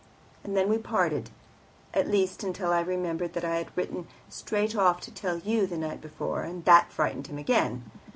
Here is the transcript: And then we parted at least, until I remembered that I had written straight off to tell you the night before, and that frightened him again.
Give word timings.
And 0.43 0.57
then 0.57 0.67
we 0.67 0.79
parted 0.79 1.29
at 1.93 2.09
least, 2.09 2.43
until 2.43 2.71
I 2.73 2.79
remembered 2.81 3.33
that 3.33 3.45
I 3.45 3.57
had 3.57 3.67
written 3.77 4.07
straight 4.29 4.75
off 4.75 4.99
to 5.01 5.11
tell 5.13 5.37
you 5.37 5.67
the 5.67 5.77
night 5.77 6.01
before, 6.01 6.41
and 6.41 6.65
that 6.65 6.91
frightened 6.91 7.27
him 7.27 7.37
again. 7.37 7.91